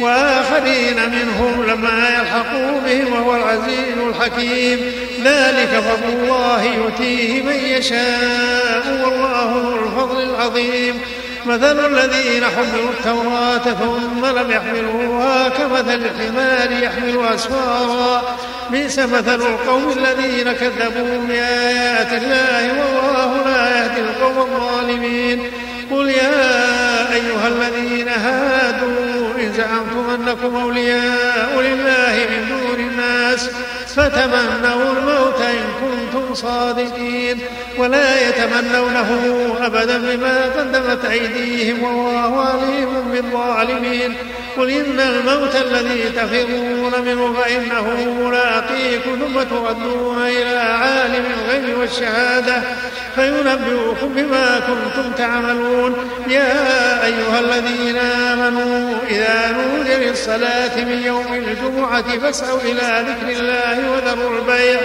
[0.00, 4.92] وآخرين منهم لما يلحقوا بهم وهو العزيز الحكيم.
[5.24, 11.00] ذلك فضل الله يؤتيه من يشاء والله ذو الفضل العظيم.
[11.46, 18.36] مثل الذين حملوا التوراة ثم لم يحملوها كمثل الحمار يحمل أسفارا.
[18.70, 23.05] بئس مثل القوم الذين كذبوا بآيات الله والله
[30.16, 33.50] أنكم أولياء لله من دون الناس
[33.96, 37.40] فتمنوا الموت إن كنتم صادقين
[37.78, 39.20] ولا يتمنونه
[39.60, 44.14] أبدا بما قدمت أيديهم والله عليم بالظالمين
[44.56, 52.62] قل إن الموت الذي تفرون منه فإنه ملاقيكم ثم تردون إلى عالم الغيب والشهادة
[53.14, 55.94] فينبئكم بما كنتم تعملون.
[56.28, 59.75] يا أيها الذين آمنوا إذا نودي
[60.06, 64.80] للصلاة من يوم الجمعة فاسعوا إلى ذكر الله وذروا البيع.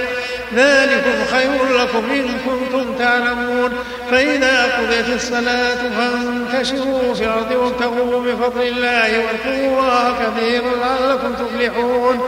[0.54, 3.72] ذلكم خير لكم إن كنتم تعلمون.
[4.12, 12.22] فإذا قضيت الصلاة فانتشروا في الأرض وابتغوا بفضل الله واذكروا الله كثيرا لعلكم تفلحون.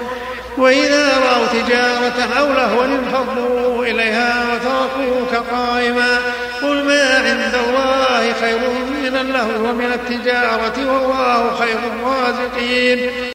[0.58, 4.33] وإذا رأوا تجارة أو لهوا انفضوا إليها
[9.36, 13.33] خير من التجارة والله خير الرازقين.